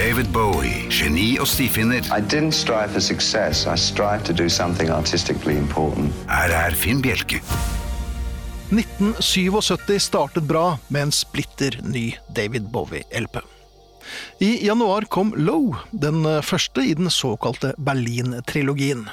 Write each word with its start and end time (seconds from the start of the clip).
David 0.00 0.30
Bowie, 0.32 0.86
geni 0.88 1.34
og 1.36 1.44
stifinner. 1.50 2.00
I 2.08 2.22
didn't 2.24 2.56
strive 2.56 2.94
for 2.94 3.02
success. 3.04 3.66
I 3.66 3.76
strived 3.76 4.24
to 4.30 4.32
do 4.32 4.48
something 4.48 4.88
artistically 4.88 5.58
important. 5.58 6.14
Her 6.24 6.48
er 6.56 6.72
Finn 6.72 7.02
Bjelke. 7.04 7.42
1977 8.72 9.98
startet 10.00 10.46
bra 10.48 10.78
med 10.88 11.02
en 11.02 11.12
splitter 11.12 11.76
ny 11.84 12.14
David 12.32 12.70
Bowie-LP. 12.72 13.42
I 14.40 14.48
januar 14.64 15.04
kom 15.12 15.34
Low, 15.36 15.76
den 15.92 16.24
første 16.48 16.80
i 16.80 16.94
den 16.96 17.10
såkalte 17.12 17.74
Berlin-trilogien. 17.76 19.04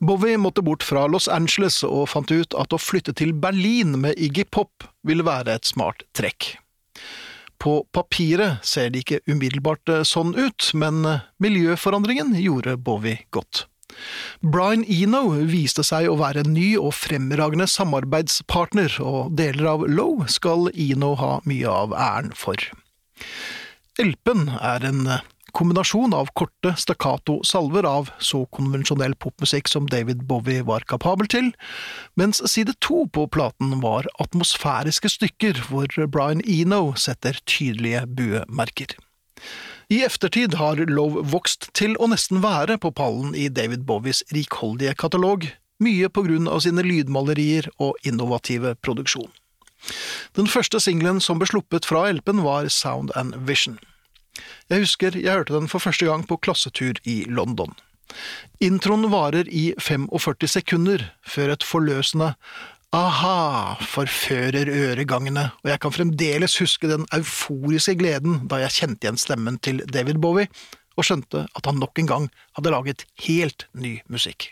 Bowie 0.00 0.38
måtte 0.40 0.64
bort 0.64 0.86
fra 0.86 1.04
Los 1.12 1.28
Angeles 1.28 1.82
og 1.84 2.08
fant 2.14 2.32
ut 2.32 2.56
at 2.56 2.72
å 2.72 2.80
flytte 2.80 3.12
til 3.20 3.36
Berlin 3.36 3.98
med 4.00 4.16
Iggy 4.16 4.48
Pop 4.48 4.88
ville 5.04 5.28
være 5.28 5.60
et 5.60 5.68
smart 5.68 6.08
trekk. 6.16 6.54
På 7.58 7.80
papiret 7.92 8.62
ser 8.66 8.92
det 8.94 9.02
ikke 9.02 9.22
umiddelbart 9.26 9.90
sånn 10.06 10.36
ut, 10.38 10.70
men 10.78 11.02
miljøforandringen 11.42 12.36
gjorde 12.38 12.76
Bowie 12.78 13.24
godt. 13.34 13.66
Brian 14.40 14.84
Eno 14.86 15.24
viste 15.48 15.82
seg 15.86 16.08
å 16.10 16.18
være 16.20 16.44
en 16.44 16.52
ny 16.54 16.68
og 16.78 16.92
fremragende 16.94 17.66
samarbeidspartner, 17.70 18.98
og 19.02 19.34
deler 19.38 19.72
av 19.72 19.86
Low 19.90 20.26
skal 20.30 20.68
Eno 20.74 21.14
ha 21.18 21.38
mye 21.48 21.72
av 21.72 21.96
æren 21.96 22.30
for. 22.36 22.62
Elpen 23.98 24.46
er 24.60 24.86
en 24.86 25.02
kombinasjon 25.58 26.14
av 26.14 26.30
korte 26.38 26.74
stakkato 26.78 27.40
salver 27.46 27.86
av 27.88 28.12
så 28.22 28.44
konvensjonell 28.54 29.16
popmusikk 29.18 29.70
som 29.70 29.88
David 29.90 30.22
Bowie 30.30 30.62
var 30.66 30.86
kapabel 30.86 31.26
til, 31.30 31.50
mens 32.20 32.40
side 32.52 32.76
to 32.84 33.04
på 33.14 33.26
platen 33.34 33.80
var 33.82 34.06
atmosfæriske 34.22 35.10
stykker 35.16 35.64
hvor 35.66 35.90
Brian 36.06 36.44
Eno 36.46 36.92
setter 36.94 37.40
tydelige 37.44 38.04
buemerker. 38.06 38.94
I 39.90 40.02
eftertid 40.04 40.54
har 40.60 40.82
Love 40.90 41.24
vokst 41.32 41.70
til 41.78 41.96
å 41.98 42.10
nesten 42.12 42.42
være 42.44 42.76
på 42.78 42.92
pallen 42.94 43.34
i 43.34 43.48
David 43.48 43.86
Bowies 43.88 44.22
rikholdige 44.34 44.94
katalog, 45.00 45.48
mye 45.82 46.10
på 46.12 46.26
grunn 46.26 46.50
av 46.50 46.62
sine 46.66 46.84
lydmalerier 46.84 47.70
og 47.78 47.96
innovative 48.06 48.76
produksjon. 48.84 49.30
Den 50.36 50.50
første 50.50 50.80
singelen 50.82 51.22
som 51.24 51.38
ble 51.40 51.48
sluppet 51.50 51.86
fra 51.88 52.04
LP-en 52.12 52.42
var 52.44 52.68
Sound 52.68 53.14
and 53.16 53.34
Vision. 53.48 53.78
Jeg 54.68 54.84
husker 54.84 55.14
jeg 55.16 55.32
hørte 55.32 55.56
den 55.56 55.68
for 55.70 55.80
første 55.80 56.04
gang 56.08 56.26
på 56.28 56.36
klassetur 56.44 56.98
i 57.08 57.22
London. 57.28 57.72
Introen 58.64 59.06
varer 59.12 59.48
i 59.48 59.70
45 59.80 60.48
sekunder 60.58 61.04
før 61.24 61.54
et 61.54 61.64
forløsende 61.64 62.34
aha 62.92 63.76
forfører 63.84 64.68
øregangene, 64.72 65.50
og 65.60 65.70
jeg 65.70 65.80
kan 65.80 65.92
fremdeles 65.92 66.56
huske 66.60 66.88
den 66.88 67.04
euforiske 67.12 67.98
gleden 68.00 68.46
da 68.48 68.62
jeg 68.62 68.76
kjente 68.78 69.04
igjen 69.04 69.20
stemmen 69.20 69.58
til 69.60 69.82
David 69.92 70.20
Bowie 70.24 70.48
og 70.96 71.04
skjønte 71.04 71.44
at 71.46 71.68
han 71.68 71.80
nok 71.80 72.00
en 72.00 72.08
gang 72.08 72.30
hadde 72.56 72.72
laget 72.72 73.04
helt 73.26 73.68
ny 73.76 73.98
musikk. 74.08 74.50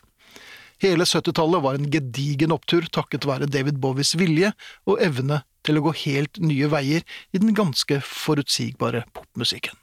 Hele 0.85 1.07
70-tallet 1.09 1.65
var 1.65 1.79
en 1.79 1.89
gedigen 1.93 2.53
opptur 2.53 2.85
takket 2.93 3.25
være 3.29 3.49
David 3.49 3.81
Bowies 3.81 4.13
vilje 4.21 4.53
og 4.85 5.01
evne 5.01 5.41
til 5.65 5.81
å 5.81 5.87
gå 5.89 5.97
helt 6.05 6.41
nye 6.45 6.69
veier 6.73 7.05
i 7.33 7.41
den 7.41 7.57
ganske 7.57 8.03
forutsigbare 8.05 9.07
popmusikken. 9.17 9.77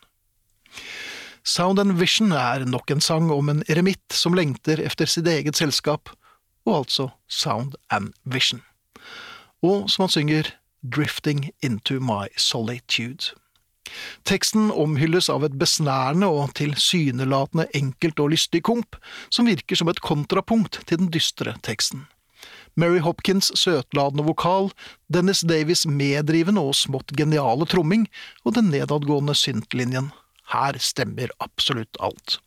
Sound 1.44 1.80
and 1.80 1.98
Vision 2.00 2.32
er 2.32 2.64
nok 2.66 2.92
en 2.92 3.02
sang 3.04 3.32
om 3.32 3.50
en 3.52 3.64
eremitt 3.68 4.16
som 4.16 4.36
lengter 4.38 4.80
efter 4.80 5.10
sitt 5.12 5.28
eget 5.28 5.60
selskap, 5.60 6.10
og 6.64 6.84
altså 6.84 7.10
Sound 7.28 7.76
and 7.92 8.14
Vision. 8.24 8.62
Og 9.64 9.90
som 9.92 10.06
han 10.06 10.14
synger 10.16 10.54
Drifting 10.84 11.50
into 11.64 12.00
my 12.00 12.28
solitude. 12.36 13.36
Teksten 14.28 14.72
omhylles 14.72 15.30
av 15.32 15.44
et 15.44 15.56
besnærende 15.60 16.28
og 16.32 16.56
tilsynelatende 16.60 17.68
enkelt 17.76 18.20
og 18.24 18.34
lystig 18.34 18.64
komp, 18.64 18.98
som 19.32 19.48
virker 19.48 19.80
som 19.80 19.92
et 19.92 20.02
kontrapunkt 20.04 20.82
til 20.88 21.00
den 21.00 21.12
dystre 21.12 21.56
teksten. 21.64 22.08
Mary 22.76 23.00
Hopkins' 23.04 23.52
søtladende 23.60 24.26
vokal, 24.28 24.72
Dennis 25.08 25.44
Davies 25.48 25.86
meddrivende 25.88 26.64
og 26.64 26.76
smått 26.76 27.14
geniale 27.16 27.68
tromming 27.70 28.08
og 28.44 28.56
den 28.58 28.72
nedadgående 28.74 29.36
syntlinjen. 29.38 30.12
Her 30.54 30.78
stemmer 30.80 31.34
absolutt 31.44 31.98
alt. 32.00 32.40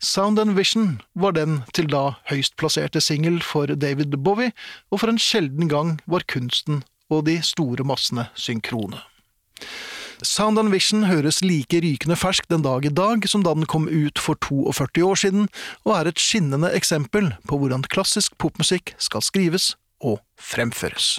Sound 0.00 0.38
and 0.40 0.54
Vision 0.56 1.00
var 1.12 1.34
den 1.36 1.60
til 1.76 1.90
da 1.92 2.14
høyst 2.30 2.54
plasserte 2.56 3.02
singel 3.04 3.42
for 3.44 3.68
David 3.68 4.16
Bowie, 4.24 4.54
og 4.88 5.02
for 5.02 5.12
en 5.12 5.20
sjelden 5.20 5.68
gang 5.68 5.98
var 6.08 6.24
kunsten 6.30 6.84
og 7.10 7.26
de 7.26 7.36
store 7.44 7.84
massene 7.84 8.30
synkrone. 8.32 9.02
Sound 10.22 10.60
and 10.60 10.72
Vision 10.72 11.04
høres 11.08 11.40
like 11.44 11.80
rykende 11.84 12.16
fersk 12.16 12.48
den 12.48 12.64
dag 12.64 12.84
i 12.84 12.92
dag 12.92 13.24
som 13.28 13.44
da 13.44 13.54
den 13.56 13.68
kom 13.68 13.88
ut 13.88 14.20
for 14.20 14.40
42 14.40 15.04
år 15.04 15.20
siden, 15.20 15.48
og 15.84 15.96
er 15.96 16.10
et 16.10 16.20
skinnende 16.20 16.72
eksempel 16.76 17.34
på 17.48 17.60
hvordan 17.60 17.84
klassisk 17.88 18.36
popmusikk 18.40 18.94
skal 19.00 19.24
skrives 19.24 19.74
og 20.00 20.20
fremføres. 20.40 21.18